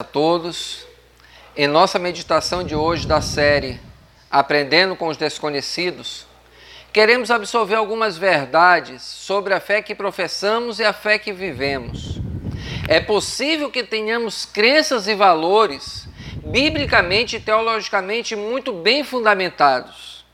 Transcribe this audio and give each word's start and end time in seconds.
a 0.00 0.04
todos. 0.04 0.86
Em 1.56 1.66
nossa 1.66 1.98
meditação 1.98 2.62
de 2.62 2.72
hoje 2.72 3.04
da 3.04 3.20
série 3.20 3.80
Aprendendo 4.30 4.94
com 4.94 5.08
os 5.08 5.16
Desconhecidos, 5.16 6.24
queremos 6.92 7.32
absorver 7.32 7.74
algumas 7.74 8.16
verdades 8.16 9.02
sobre 9.02 9.54
a 9.54 9.58
fé 9.58 9.82
que 9.82 9.96
professamos 9.96 10.78
e 10.78 10.84
a 10.84 10.92
fé 10.92 11.18
que 11.18 11.32
vivemos. 11.32 12.20
É 12.86 13.00
possível 13.00 13.72
que 13.72 13.82
tenhamos 13.82 14.44
crenças 14.46 15.08
e 15.08 15.16
valores 15.16 16.06
biblicamente 16.44 17.34
e 17.34 17.40
teologicamente 17.40 18.36
muito 18.36 18.72
bem 18.72 19.02
fundamentados. 19.02 20.24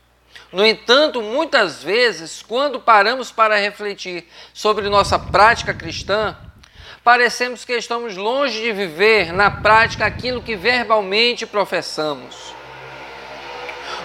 No 0.53 0.63
entanto, 0.63 1.23
muitas 1.23 1.81
vezes, 1.81 2.43
quando 2.43 2.79
paramos 2.79 3.31
para 3.31 3.57
refletir 3.57 4.29
sobre 4.53 4.87
nossa 4.89 5.17
prática 5.17 5.73
cristã, 5.73 6.37
parecemos 7.05 7.63
que 7.63 7.73
estamos 7.73 8.17
longe 8.17 8.59
de 8.59 8.71
viver 8.71 9.31
na 9.31 9.51
prática 9.51 10.07
aquilo 10.07 10.41
que 10.41 10.55
verbalmente 10.55 11.45
professamos. 11.45 12.55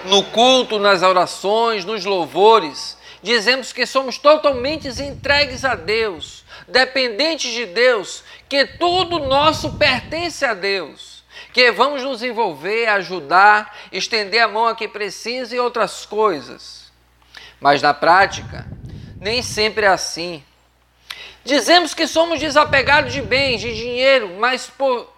No 0.05 0.23
culto, 0.25 0.77
nas 0.77 1.01
orações, 1.01 1.83
nos 1.83 2.05
louvores, 2.05 2.95
dizemos 3.23 3.73
que 3.73 3.87
somos 3.87 4.19
totalmente 4.19 4.87
entregues 5.01 5.65
a 5.65 5.73
Deus, 5.73 6.45
dependentes 6.67 7.51
de 7.51 7.65
Deus, 7.65 8.23
que 8.47 8.65
tudo 8.65 9.17
nosso 9.17 9.73
pertence 9.79 10.45
a 10.45 10.53
Deus, 10.53 11.23
que 11.51 11.71
vamos 11.71 12.03
nos 12.03 12.21
envolver, 12.21 12.85
ajudar, 12.85 13.75
estender 13.91 14.43
a 14.43 14.47
mão 14.47 14.67
a 14.67 14.75
quem 14.75 14.87
precisa 14.87 15.55
e 15.55 15.59
outras 15.59 16.05
coisas. 16.05 16.91
Mas 17.59 17.81
na 17.81 17.95
prática, 17.95 18.67
nem 19.19 19.41
sempre 19.41 19.85
é 19.85 19.89
assim. 19.89 20.43
Dizemos 21.43 21.93
que 21.93 22.07
somos 22.07 22.39
desapegados 22.39 23.11
de 23.11 23.21
bens, 23.21 23.61
de 23.61 23.73
dinheiro, 23.75 24.35
mas 24.39 24.67
por 24.67 25.09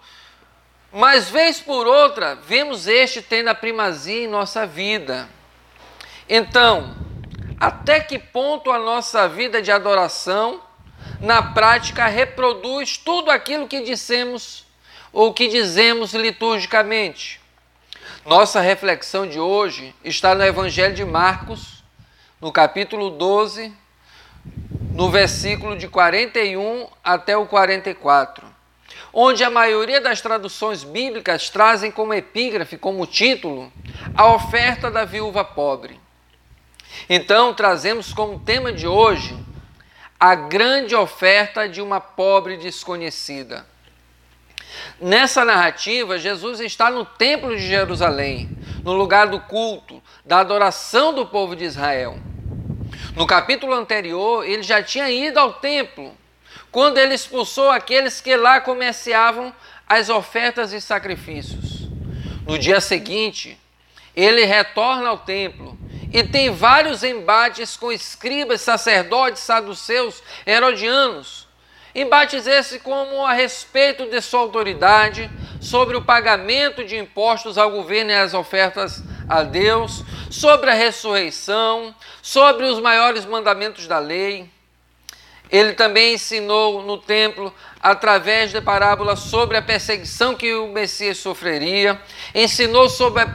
mas 0.96 1.28
vez 1.28 1.60
por 1.60 1.88
outra 1.88 2.36
vemos 2.36 2.86
este 2.86 3.20
tendo 3.20 3.48
a 3.48 3.54
primazia 3.54 4.22
em 4.22 4.28
nossa 4.28 4.64
vida. 4.64 5.28
Então, 6.28 6.94
até 7.58 7.98
que 7.98 8.16
ponto 8.16 8.70
a 8.70 8.78
nossa 8.78 9.28
vida 9.28 9.60
de 9.60 9.72
adoração 9.72 10.62
na 11.20 11.42
prática 11.42 12.06
reproduz 12.06 12.96
tudo 12.96 13.30
aquilo 13.30 13.66
que 13.66 13.80
dissemos 13.80 14.64
ou 15.12 15.34
que 15.34 15.48
dizemos 15.48 16.14
liturgicamente? 16.14 17.40
Nossa 18.24 18.60
reflexão 18.60 19.26
de 19.26 19.40
hoje 19.40 19.92
está 20.04 20.32
no 20.32 20.44
Evangelho 20.44 20.94
de 20.94 21.04
Marcos, 21.04 21.82
no 22.40 22.52
capítulo 22.52 23.10
12, 23.10 23.72
no 24.94 25.10
versículo 25.10 25.76
de 25.76 25.88
41 25.88 26.86
até 27.02 27.36
o 27.36 27.46
44, 27.46 28.46
onde 29.12 29.42
a 29.42 29.50
maioria 29.50 30.00
das 30.00 30.20
traduções 30.20 30.84
bíblicas 30.84 31.50
trazem 31.50 31.90
como 31.90 32.14
epígrafe, 32.14 32.78
como 32.78 33.04
título, 33.04 33.72
a 34.14 34.32
oferta 34.32 34.92
da 34.92 35.04
viúva 35.04 35.44
pobre. 35.44 36.00
Então, 37.08 37.52
trazemos 37.52 38.12
como 38.12 38.38
tema 38.38 38.72
de 38.72 38.86
hoje 38.86 39.36
a 40.18 40.36
grande 40.36 40.94
oferta 40.94 41.68
de 41.68 41.82
uma 41.82 42.00
pobre 42.00 42.56
desconhecida. 42.56 43.66
Nessa 45.00 45.44
narrativa, 45.44 46.18
Jesus 46.18 46.60
está 46.60 46.88
no 46.88 47.04
Templo 47.04 47.56
de 47.56 47.66
Jerusalém, 47.66 48.48
no 48.84 48.92
lugar 48.92 49.26
do 49.26 49.40
culto, 49.40 50.00
da 50.24 50.38
adoração 50.38 51.12
do 51.12 51.26
povo 51.26 51.56
de 51.56 51.64
Israel. 51.64 52.16
No 53.14 53.26
capítulo 53.26 53.74
anterior, 53.74 54.44
ele 54.44 54.62
já 54.62 54.82
tinha 54.82 55.10
ido 55.10 55.38
ao 55.38 55.54
templo, 55.54 56.12
quando 56.70 56.98
ele 56.98 57.14
expulsou 57.14 57.70
aqueles 57.70 58.20
que 58.20 58.36
lá 58.36 58.60
comerciavam 58.60 59.54
as 59.86 60.08
ofertas 60.08 60.72
e 60.72 60.80
sacrifícios. 60.80 61.88
No 62.46 62.58
dia 62.58 62.80
seguinte, 62.80 63.58
ele 64.14 64.44
retorna 64.44 65.08
ao 65.08 65.18
templo 65.18 65.78
e 66.12 66.22
tem 66.22 66.50
vários 66.50 67.02
embates 67.02 67.76
com 67.76 67.90
escribas, 67.90 68.60
sacerdotes, 68.60 69.42
saduceus, 69.42 70.22
herodianos. 70.46 71.48
Embates 71.94 72.46
esse 72.46 72.80
como 72.80 73.24
a 73.24 73.32
respeito 73.32 74.06
de 74.06 74.20
sua 74.20 74.40
autoridade, 74.40 75.30
sobre 75.60 75.96
o 75.96 76.02
pagamento 76.02 76.84
de 76.84 76.96
impostos 76.96 77.56
ao 77.56 77.70
governo 77.70 78.10
e 78.10 78.14
as 78.14 78.34
ofertas 78.34 79.02
a 79.28 79.42
Deus, 79.42 80.02
sobre 80.30 80.70
a 80.70 80.74
ressurreição, 80.74 81.94
sobre 82.22 82.66
os 82.66 82.80
maiores 82.80 83.24
mandamentos 83.24 83.86
da 83.86 83.98
lei. 83.98 84.48
Ele 85.50 85.72
também 85.74 86.14
ensinou 86.14 86.82
no 86.82 86.98
templo, 86.98 87.54
através 87.80 88.50
de 88.50 88.60
parábolas, 88.60 89.20
sobre 89.20 89.56
a 89.56 89.62
perseguição 89.62 90.34
que 90.34 90.54
o 90.54 90.68
Messias 90.68 91.18
sofreria, 91.18 92.00
ensinou 92.34 92.88
sobre 92.88 93.22
a 93.22 93.34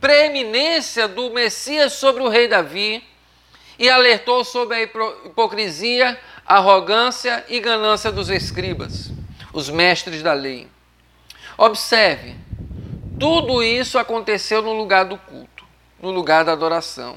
preeminência 0.00 1.06
do 1.06 1.30
Messias 1.30 1.92
sobre 1.92 2.22
o 2.22 2.28
rei 2.28 2.48
Davi 2.48 3.04
e 3.78 3.88
alertou 3.88 4.44
sobre 4.44 4.76
a 4.76 4.82
hipocrisia, 4.82 6.18
arrogância 6.44 7.44
e 7.48 7.60
ganância 7.60 8.10
dos 8.10 8.28
escribas, 8.28 9.10
os 9.52 9.68
mestres 9.70 10.22
da 10.22 10.32
lei. 10.32 10.68
Observe, 11.56 12.34
tudo 13.22 13.62
isso 13.62 14.00
aconteceu 14.00 14.60
no 14.62 14.72
lugar 14.72 15.04
do 15.04 15.16
culto, 15.16 15.64
no 16.00 16.10
lugar 16.10 16.44
da 16.44 16.50
adoração. 16.50 17.16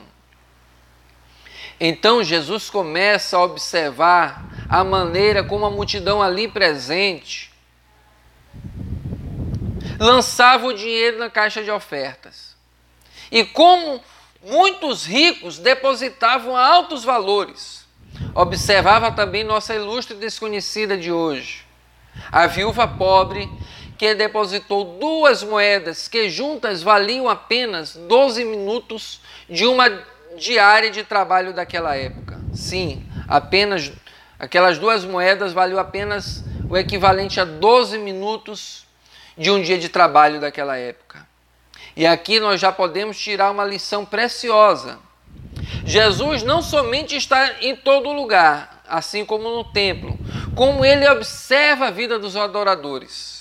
Então 1.80 2.24
Jesus 2.24 2.70
começa 2.70 3.36
a 3.36 3.44
observar 3.44 4.46
a 4.70 4.84
maneira 4.84 5.44
como 5.44 5.66
a 5.66 5.72
multidão 5.72 6.22
ali 6.22 6.48
presente 6.48 7.52
lançava 10.00 10.68
o 10.68 10.74
dinheiro 10.74 11.18
na 11.18 11.28
caixa 11.28 11.64
de 11.64 11.72
ofertas. 11.72 12.56
E 13.32 13.44
como 13.44 14.00
muitos 14.44 15.08
ricos 15.08 15.58
depositavam 15.58 16.56
altos 16.56 17.04
valores. 17.04 17.84
Observava 18.36 19.12
também 19.12 19.44
nossa 19.44 19.74
ilustre 19.74 20.16
desconhecida 20.16 20.96
de 20.96 21.12
hoje, 21.12 21.66
a 22.32 22.46
viúva 22.46 22.88
pobre 22.88 23.50
que 23.97 24.13
depositou 24.13 24.97
duas 25.00 25.44
moedas 25.44 26.07
que 26.07 26.29
juntas 26.29 26.83
valiam 26.83 27.29
apenas 27.29 27.95
12 27.95 28.44
minutos 28.44 29.22
de 29.50 29.66
uma 29.66 29.89
diária 30.38 30.91
de 30.91 31.03
trabalho 31.03 31.53
daquela 31.53 31.95
época. 31.95 32.39
Sim, 32.53 33.06
apenas 33.28 33.91
aquelas 34.38 34.78
duas 34.78 35.06
moedas 35.06 35.53
valiam 35.53 35.79
apenas 35.79 36.44
o 36.69 36.78
equivalente 36.78 37.39
a 37.39 37.45
12 37.45 37.97
minutos 37.97 38.85
de 39.38 39.51
um 39.51 39.61
dia 39.61 39.78
de 39.78 39.89
trabalho 39.89 40.39
daquela 40.39 40.77
época. 40.77 41.25
E 41.95 42.06
aqui 42.06 42.39
nós 42.39 42.59
já 42.59 42.72
podemos 42.72 43.17
tirar 43.17 43.51
uma 43.51 43.63
lição 43.63 44.06
preciosa. 44.06 45.00
Jesus 45.85 46.44
não 46.44 46.62
somente 46.62 47.16
está 47.16 47.62
em 47.62 47.75
todo 47.75 48.12
lugar, 48.12 48.83
assim 48.88 49.23
como 49.23 49.50
no 49.50 49.63
templo, 49.63 50.17
como 50.56 50.83
ele 50.83 51.07
observa 51.07 51.88
a 51.88 51.91
vida 51.91 52.19
dos 52.19 52.35
adoradores. 52.35 53.34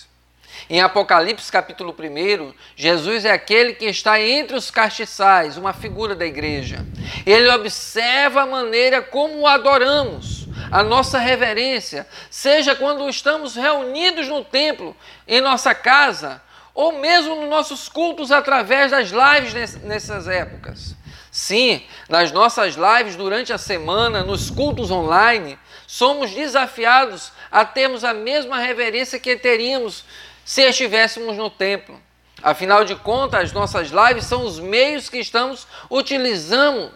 Em 0.69 0.81
Apocalipse 0.81 1.51
capítulo 1.53 1.95
1, 1.99 2.55
Jesus 2.75 3.25
é 3.25 3.31
aquele 3.33 3.75
que 3.75 3.85
está 3.85 4.21
entre 4.21 4.57
os 4.57 4.71
castiçais, 4.71 5.57
uma 5.57 5.73
figura 5.73 6.15
da 6.15 6.25
igreja. 6.25 6.85
Ele 7.27 7.49
observa 7.51 8.43
a 8.43 8.47
maneira 8.47 9.03
como 9.03 9.41
o 9.41 9.47
adoramos, 9.47 10.47
a 10.71 10.83
nossa 10.83 11.19
reverência, 11.19 12.07
seja 12.31 12.75
quando 12.75 13.09
estamos 13.09 13.55
reunidos 13.55 14.29
no 14.29 14.45
templo, 14.45 14.97
em 15.29 15.41
nossa 15.41 15.75
casa, 15.75 16.43
ou 16.75 16.93
mesmo 16.93 17.37
nos 17.37 17.49
nossos 17.49 17.89
cultos 17.89 18.33
através 18.33 18.91
das 18.91 19.11
lives 19.11 19.75
nessas 19.83 20.27
épocas. 20.27 20.97
Sim, 21.31 21.83
nas 22.09 22.33
nossas 22.33 22.77
lives 22.77 23.17
durante 23.17 23.53
a 23.53 23.59
semana, 23.59 24.23
nos 24.23 24.51
cultos 24.51 24.91
online, 24.91 25.59
somos 25.87 26.31
desafiados 26.31 27.33
a 27.51 27.65
termos 27.65 28.05
a 28.05 28.15
mesma 28.15 28.59
reverência 28.59 29.19
que 29.19 29.37
teríamos 29.37 30.05
se 30.45 30.63
estivéssemos 30.63 31.37
no 31.37 31.49
templo. 31.49 32.01
Afinal 32.43 32.85
de 32.85 32.95
contas, 32.95 33.45
as 33.45 33.53
nossas 33.53 33.91
lives 33.91 34.27
são 34.27 34.45
os 34.45 34.59
meios 34.59 35.09
que 35.09 35.19
estamos 35.19 35.67
utilizando 35.91 36.93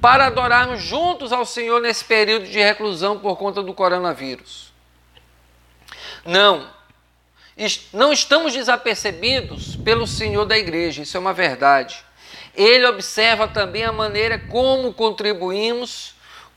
para 0.00 0.26
adorarmos 0.26 0.82
juntos 0.82 1.32
ao 1.32 1.44
Senhor 1.44 1.80
nesse 1.80 2.04
período 2.04 2.46
de 2.46 2.58
reclusão 2.58 3.18
por 3.18 3.36
conta 3.36 3.62
do 3.62 3.74
coronavírus. 3.74 4.72
Não, 6.24 6.68
não 7.92 8.12
estamos 8.12 8.52
desapercebidos 8.52 9.76
pelo 9.76 10.06
Senhor 10.06 10.44
da 10.44 10.56
igreja, 10.56 11.02
isso 11.02 11.16
é 11.16 11.20
uma 11.20 11.34
verdade. 11.34 12.02
Ele 12.54 12.86
observa 12.86 13.46
também 13.46 13.84
a 13.84 13.92
maneira 13.92 14.38
como 14.38 14.92
contribuímos, 14.92 16.14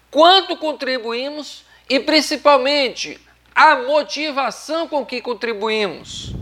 quanto 0.09 0.56
contribuímos 0.57 1.63
e 1.89 2.00
principalmente 2.00 3.19
a 3.61 3.75
motivação 3.75 4.87
com 4.87 5.05
que 5.05 5.21
contribuímos. 5.21 6.33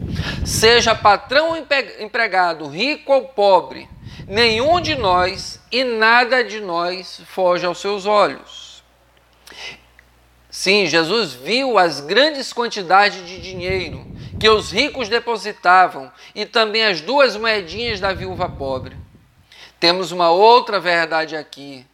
Seja 0.45 0.95
patrão 0.95 1.49
ou 1.49 1.57
empregado, 1.99 2.65
rico 2.65 3.11
ou 3.11 3.27
pobre, 3.27 3.89
nenhum 4.25 4.79
de 4.79 4.95
nós 4.95 5.61
e 5.69 5.83
nada 5.83 6.41
de 6.45 6.61
nós 6.61 7.21
foge 7.25 7.65
aos 7.65 7.79
seus 7.79 8.05
olhos. 8.05 8.81
Sim, 10.49 10.85
Jesus 10.85 11.33
viu 11.33 11.77
as 11.77 11.99
grandes 11.99 12.53
quantidades 12.53 13.27
de 13.27 13.41
dinheiro 13.41 14.07
que 14.39 14.49
os 14.49 14.71
ricos 14.71 15.09
depositavam 15.09 16.09
e 16.33 16.45
também 16.45 16.85
as 16.85 17.01
duas 17.01 17.35
moedinhas 17.35 17.99
da 17.99 18.13
viúva 18.13 18.47
pobre. 18.47 18.95
Temos 19.77 20.13
uma 20.13 20.29
outra 20.29 20.79
verdade 20.79 21.35
aqui. 21.35 21.85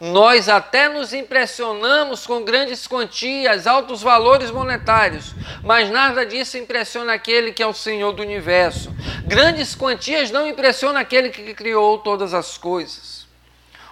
Nós 0.00 0.48
até 0.48 0.88
nos 0.88 1.12
impressionamos 1.12 2.26
com 2.26 2.42
grandes 2.42 2.86
quantias, 2.86 3.66
altos 3.66 4.02
valores 4.02 4.50
monetários, 4.50 5.34
mas 5.62 5.90
nada 5.90 6.24
disso 6.24 6.56
impressiona 6.56 7.12
aquele 7.12 7.52
que 7.52 7.62
é 7.62 7.66
o 7.66 7.74
Senhor 7.74 8.12
do 8.12 8.22
universo. 8.22 8.94
Grandes 9.26 9.74
quantias 9.74 10.30
não 10.30 10.46
impressionam 10.46 11.00
aquele 11.00 11.28
que 11.28 11.54
criou 11.54 11.98
todas 11.98 12.32
as 12.32 12.56
coisas. 12.56 13.26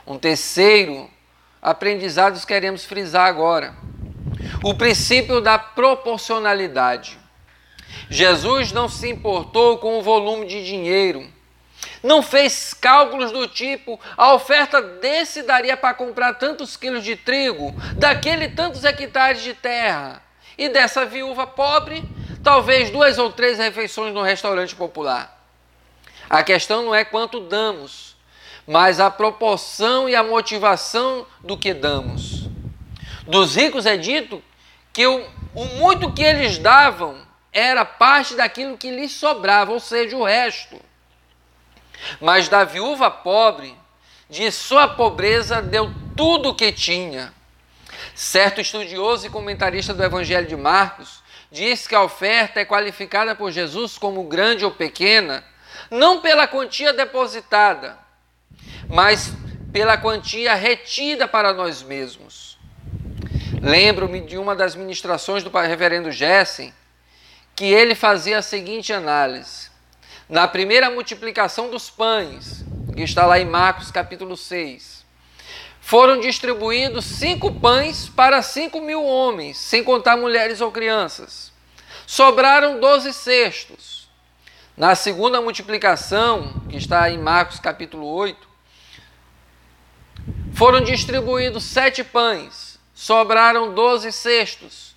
Um 0.07 0.19
terceiro 0.19 1.11
aprendizado 1.61 2.45
queremos 2.47 2.85
frisar 2.85 3.27
agora. 3.27 3.75
O 4.65 4.75
princípio 4.75 5.41
da 5.41 5.59
proporcionalidade. 5.59 7.19
Jesus 8.09 8.73
não 8.73 8.89
se 8.89 9.09
importou 9.09 9.79
com 9.79 9.99
o 9.99 10.03
volume 10.03 10.47
de 10.47 10.65
dinheiro 10.65 11.38
não 12.03 12.23
fez 12.23 12.73
cálculos 12.75 13.33
do 13.33 13.47
tipo: 13.49 13.99
a 14.17 14.35
oferta 14.35 14.81
desse 14.81 15.43
daria 15.43 15.77
para 15.77 15.95
comprar 15.95 16.35
tantos 16.35 16.77
quilos 16.77 17.05
de 17.05 17.17
trigo, 17.17 17.75
daquele 17.95 18.49
tantos 18.49 18.85
hectares 18.85 19.43
de 19.43 19.55
terra, 19.55 20.23
e 20.57 20.69
dessa 20.69 21.05
viúva 21.05 21.47
pobre, 21.47 22.05
talvez 22.43 22.91
duas 22.91 23.19
ou 23.19 23.33
três 23.33 23.59
refeições 23.59 24.13
no 24.15 24.23
restaurante 24.23 24.75
popular. 24.75 25.37
A 26.29 26.43
questão 26.43 26.83
não 26.83 26.95
é 26.95 27.05
quanto 27.05 27.41
damos, 27.41 28.17
mas 28.67 29.01
a 29.01 29.11
proporção 29.11 30.09
e 30.09 30.15
a 30.15 30.23
motivação 30.23 31.27
do 31.41 31.57
que 31.57 31.73
damos. 31.73 32.49
Dos 33.27 33.57
ricos 33.57 33.87
é 33.87 33.97
dito 33.97 34.43
que 34.93 35.07
o, 35.07 35.25
o 35.55 35.65
muito 35.77 36.13
que 36.13 36.23
eles 36.23 36.59
davam 36.59 37.17
era 37.53 37.85
parte 37.85 38.35
daquilo 38.35 38.77
que 38.77 38.91
lhes 38.91 39.13
sobrava, 39.13 39.73
ou 39.73 39.81
seja, 39.81 40.17
o 40.17 40.25
resto. 40.25 40.88
Mas 42.21 42.49
da 42.49 42.65
viúva 42.65 43.11
pobre, 43.11 43.77
de 44.29 44.51
sua 44.51 44.89
pobreza, 44.89 45.63
deu 45.63 45.93
tudo 46.17 46.51
o 46.51 46.55
que 46.55 46.73
tinha. 46.73 47.33
Certo 48.15 48.61
estudioso 48.61 49.27
e 49.27 49.31
comentarista 49.31 49.95
do 49.95 50.03
Evangelho 50.03 50.47
de 50.47 50.57
Marcos 50.57 51.23
diz 51.51 51.87
que 51.87 51.95
a 51.95 52.03
oferta 52.03 52.61
é 52.61 52.65
qualificada 52.65 53.35
por 53.35 53.51
Jesus 53.51 53.97
como 53.97 54.25
grande 54.25 54.65
ou 54.65 54.71
pequena, 54.71 55.45
não 55.91 56.21
pela 56.21 56.47
quantia 56.47 56.93
depositada, 56.93 57.99
mas 58.89 59.33
pela 59.73 59.97
quantia 59.97 60.55
retida 60.55 61.27
para 61.27 61.53
nós 61.53 61.83
mesmos. 61.83 62.59
Lembro-me 63.63 64.21
de 64.21 64.37
uma 64.39 64.55
das 64.55 64.75
ministrações 64.75 65.43
do 65.43 65.51
reverendo 65.51 66.13
Jessen, 66.13 66.73
que 67.57 67.65
ele 67.65 67.95
fazia 67.95 68.39
a 68.39 68.43
seguinte 68.43 68.93
análise: 68.93 69.68
na 70.29 70.47
primeira 70.47 70.91
multiplicação 70.91 71.71
dos 71.71 71.89
pães, 71.89 72.65
que 72.95 73.03
está 73.03 73.25
lá 73.25 73.39
em 73.39 73.47
Marcos 73.47 73.91
capítulo 73.91 74.37
6, 74.37 75.05
foram 75.81 76.21
distribuídos 76.21 77.07
cinco 77.07 77.51
pães 77.51 78.11
para 78.11 78.43
cinco 78.43 78.81
mil 78.81 79.03
homens, 79.03 79.57
sem 79.57 79.83
contar 79.83 80.19
mulheres 80.19 80.61
ou 80.61 80.71
crianças. 80.71 81.51
Sobraram 82.07 82.79
doze 82.79 83.13
cestos. 83.15 84.07
Na 84.77 84.95
segunda 84.95 85.41
multiplicação, 85.41 86.63
que 86.69 86.77
está 86.77 87.11
em 87.11 87.19
Marcos 87.19 87.59
capítulo 87.59 88.07
8, 88.07 88.47
foram 90.53 90.83
distribuídos 90.83 91.65
sete 91.65 92.05
pães, 92.05 92.79
sobraram 92.95 93.75
doze 93.75 94.13
cestos 94.13 94.95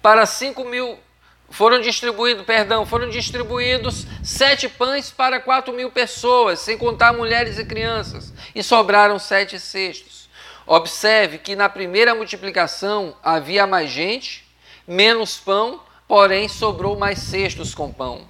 para 0.00 0.24
cinco 0.26 0.64
mil 0.64 0.98
foram 1.48 1.80
distribuídos, 1.80 2.44
perdão, 2.44 2.84
foram 2.84 3.08
distribuídos 3.08 4.06
sete 4.22 4.68
pães 4.68 5.10
para 5.10 5.40
quatro 5.40 5.72
mil 5.72 5.90
pessoas, 5.90 6.60
sem 6.60 6.76
contar 6.76 7.12
mulheres 7.12 7.58
e 7.58 7.64
crianças, 7.64 8.32
e 8.54 8.62
sobraram 8.62 9.18
sete 9.18 9.58
cestos. 9.58 10.28
Observe 10.66 11.38
que 11.38 11.54
na 11.54 11.68
primeira 11.68 12.14
multiplicação 12.14 13.16
havia 13.22 13.66
mais 13.66 13.88
gente, 13.90 14.44
menos 14.86 15.36
pão, 15.38 15.80
porém 16.08 16.48
sobrou 16.48 16.98
mais 16.98 17.20
cestos 17.20 17.74
com 17.74 17.92
pão. 17.92 18.26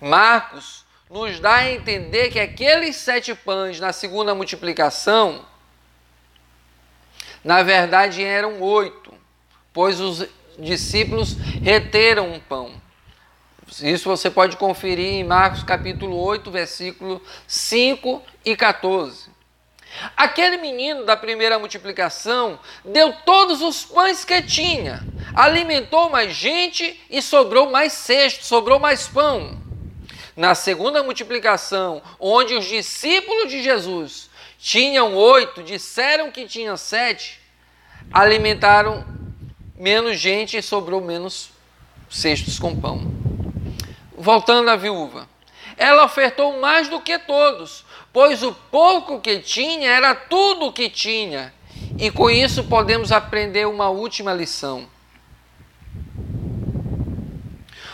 Marcos 0.00 0.84
nos 1.08 1.38
dá 1.38 1.56
a 1.56 1.70
entender 1.70 2.30
que 2.30 2.40
aqueles 2.40 2.96
sete 2.96 3.34
pães 3.34 3.78
na 3.78 3.92
segunda 3.92 4.34
multiplicação, 4.34 5.44
na 7.44 7.62
verdade 7.62 8.24
eram 8.24 8.60
oito, 8.60 9.12
pois 9.72 10.00
os 10.00 10.26
discípulos 10.60 11.36
reteram 11.62 12.32
um 12.32 12.40
pão. 12.40 12.72
Isso 13.82 14.08
você 14.08 14.28
pode 14.28 14.56
conferir 14.56 15.12
em 15.12 15.24
Marcos 15.24 15.62
capítulo 15.62 16.16
8, 16.16 16.50
versículo 16.50 17.22
5 17.46 18.22
e 18.44 18.56
14. 18.56 19.30
Aquele 20.16 20.56
menino 20.56 21.04
da 21.04 21.16
primeira 21.16 21.58
multiplicação 21.58 22.58
deu 22.84 23.12
todos 23.24 23.60
os 23.60 23.84
pães 23.84 24.24
que 24.24 24.40
tinha, 24.42 25.04
alimentou 25.34 26.08
mais 26.10 26.34
gente 26.34 27.00
e 27.10 27.20
sobrou 27.20 27.70
mais 27.70 27.92
cesto, 27.92 28.44
sobrou 28.44 28.78
mais 28.78 29.08
pão. 29.08 29.60
Na 30.36 30.54
segunda 30.54 31.02
multiplicação, 31.02 32.02
onde 32.18 32.54
os 32.54 32.66
discípulos 32.66 33.50
de 33.50 33.62
Jesus 33.62 34.30
tinham 34.58 35.14
oito, 35.14 35.62
disseram 35.62 36.30
que 36.30 36.46
tinham 36.46 36.76
sete, 36.76 37.40
alimentaram 38.12 39.04
menos 39.80 40.20
gente 40.20 40.58
e 40.58 40.62
sobrou 40.62 41.00
menos 41.00 41.48
cestos 42.10 42.58
com 42.58 42.78
pão. 42.78 43.10
Voltando 44.14 44.68
à 44.68 44.76
viúva. 44.76 45.26
Ela 45.74 46.04
ofertou 46.04 46.60
mais 46.60 46.88
do 46.88 47.00
que 47.00 47.18
todos, 47.18 47.86
pois 48.12 48.42
o 48.42 48.52
pouco 48.70 49.20
que 49.20 49.38
tinha 49.38 49.90
era 49.90 50.14
tudo 50.14 50.66
o 50.66 50.72
que 50.72 50.90
tinha. 50.90 51.54
E 51.98 52.10
com 52.10 52.28
isso 52.28 52.64
podemos 52.64 53.10
aprender 53.10 53.66
uma 53.66 53.88
última 53.88 54.34
lição. 54.34 54.86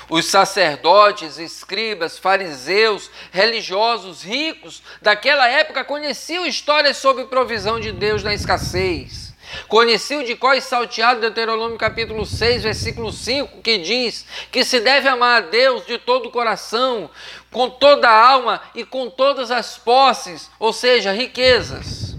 Os 0.09 0.27
sacerdotes, 0.27 1.38
escribas, 1.38 2.19
fariseus, 2.19 3.11
religiosos, 3.31 4.25
ricos 4.25 4.83
daquela 5.00 5.47
época 5.49 5.85
conheciam 5.85 6.44
histórias 6.44 6.97
sobre 6.97 7.27
provisão 7.27 7.79
de 7.79 7.93
Deus 7.93 8.25
na 8.25 8.35
escassez 8.35 9.25
Conheci 9.68 10.14
o 10.14 10.24
de 10.24 10.36
cós 10.36 10.62
salteado, 10.62 11.20
Deuteronômio 11.20 11.76
capítulo 11.76 12.24
6, 12.24 12.62
versículo 12.62 13.12
5, 13.12 13.62
que 13.62 13.78
diz 13.78 14.24
que 14.52 14.64
se 14.64 14.78
deve 14.78 15.08
amar 15.08 15.42
a 15.42 15.46
Deus 15.46 15.84
de 15.84 15.98
todo 15.98 16.26
o 16.26 16.30
coração, 16.30 17.11
com 17.50 17.68
toda 17.68 18.08
a 18.08 18.28
alma 18.28 18.62
e 18.76 18.85
com 18.85 19.11
todas 19.11 19.50
as 19.50 19.76
posses, 19.76 20.49
ou 20.61 20.73
seja, 20.73 21.11
riquezas. 21.11 22.14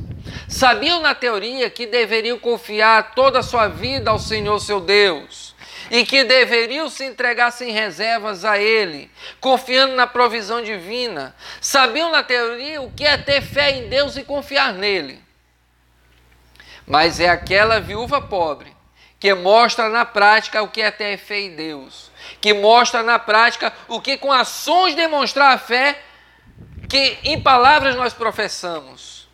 Sabiam 0.50 1.00
na 1.00 1.16
teoria 1.16 1.70
que 1.70 1.86
deveriam 1.86 2.38
confiar 2.38 3.16
toda 3.16 3.40
a 3.40 3.44
sua 3.44 3.70
vida 3.70 4.12
ao 4.12 4.20
Senhor 4.20 4.60
seu 4.60 4.82
Deus 4.82 5.56
e 5.90 6.06
que 6.06 6.26
deveriam 6.26 6.90
se 6.90 7.06
entregar 7.06 7.52
sem 7.52 7.72
reservas 7.72 8.44
a 8.44 8.60
Ele, 8.60 9.10
confiando 9.40 9.96
na 9.96 10.06
provisão 10.06 10.62
divina. 10.62 11.34
Sabiam 11.62 12.12
na 12.12 12.24
teoria 12.24 12.82
o 12.82 12.92
que 12.92 13.06
é 13.06 13.16
ter 13.18 13.42
fé 13.42 13.72
em 13.72 13.88
Deus 13.88 14.18
e 14.18 14.24
confiar 14.24 14.74
nele 14.74 15.27
mas 16.88 17.20
é 17.20 17.28
aquela 17.28 17.80
viúva 17.82 18.22
pobre 18.22 18.76
que 19.20 19.34
mostra 19.34 19.90
na 19.90 20.06
prática 20.06 20.62
o 20.62 20.68
que 20.68 20.82
é 20.82 20.92
ter 20.92 21.18
fé 21.18 21.42
em 21.42 21.56
Deus, 21.56 22.12
que 22.40 22.54
mostra 22.54 23.02
na 23.04 23.18
prática 23.18 23.74
o 23.88 24.00
que 24.00 24.16
com 24.16 24.32
ações 24.32 24.96
demonstrar 24.96 25.54
a 25.54 25.58
fé 25.58 26.00
que 26.88 27.18
em 27.24 27.42
palavras 27.42 27.96
nós 27.96 28.14
professamos. 28.14 29.28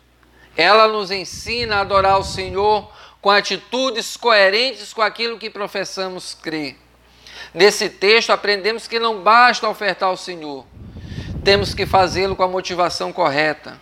Ela 0.56 0.88
nos 0.88 1.10
ensina 1.10 1.76
a 1.76 1.80
adorar 1.80 2.18
o 2.18 2.24
Senhor 2.24 2.90
com 3.20 3.30
atitudes 3.30 4.16
coerentes 4.16 4.92
com 4.92 5.02
aquilo 5.02 5.38
que 5.38 5.50
professamos 5.50 6.34
crer. 6.34 6.76
Nesse 7.52 7.88
texto 7.88 8.30
aprendemos 8.30 8.88
que 8.88 8.98
não 8.98 9.22
basta 9.22 9.68
ofertar 9.68 10.08
ao 10.08 10.16
Senhor, 10.16 10.66
temos 11.44 11.74
que 11.74 11.84
fazê-lo 11.84 12.34
com 12.34 12.42
a 12.42 12.48
motivação 12.48 13.12
correta. 13.12 13.78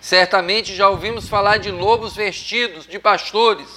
Certamente 0.00 0.74
já 0.74 0.88
ouvimos 0.88 1.28
falar 1.28 1.58
de 1.58 1.70
lobos 1.70 2.16
vestidos 2.16 2.86
de 2.86 2.98
pastores, 2.98 3.68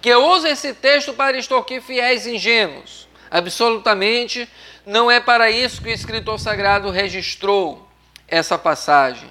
que 0.00 0.14
usam 0.14 0.50
esse 0.50 0.72
texto 0.72 1.12
para 1.12 1.36
extorquir 1.36 1.82
fiéis 1.82 2.26
ingênuos. 2.26 3.06
Absolutamente 3.30 4.48
não 4.86 5.10
é 5.10 5.20
para 5.20 5.50
isso 5.50 5.82
que 5.82 5.88
o 5.88 5.92
escritor 5.92 6.38
sagrado 6.38 6.90
registrou 6.90 7.88
essa 8.28 8.56
passagem. 8.56 9.28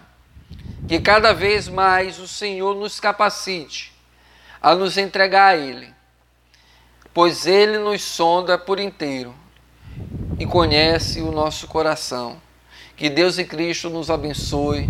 Que 0.87 0.99
cada 0.99 1.33
vez 1.33 1.67
mais 1.67 2.19
o 2.19 2.27
Senhor 2.27 2.75
nos 2.75 2.99
capacite 2.99 3.93
a 4.61 4.75
nos 4.75 4.97
entregar 4.97 5.53
a 5.53 5.57
Ele, 5.57 5.93
pois 7.13 7.45
Ele 7.45 7.77
nos 7.77 8.01
sonda 8.01 8.57
por 8.57 8.79
inteiro 8.79 9.33
e 10.39 10.45
conhece 10.45 11.21
o 11.21 11.31
nosso 11.31 11.67
coração. 11.67 12.41
Que 12.95 13.09
Deus 13.09 13.37
e 13.37 13.45
Cristo 13.45 13.89
nos 13.89 14.09
abençoe 14.09 14.89